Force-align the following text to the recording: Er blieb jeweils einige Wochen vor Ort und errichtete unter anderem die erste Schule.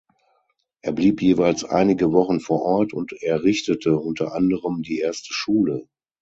Er 0.81 0.93
blieb 0.93 1.21
jeweils 1.21 1.63
einige 1.63 2.11
Wochen 2.11 2.39
vor 2.39 2.63
Ort 2.63 2.91
und 2.91 3.13
errichtete 3.21 3.99
unter 3.99 4.33
anderem 4.33 4.81
die 4.81 4.97
erste 4.97 5.31
Schule. 5.31 5.87